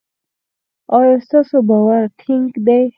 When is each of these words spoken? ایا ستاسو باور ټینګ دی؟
ایا 0.97 1.15
ستاسو 1.25 1.57
باور 1.67 2.01
ټینګ 2.19 2.49
دی؟ 2.65 2.81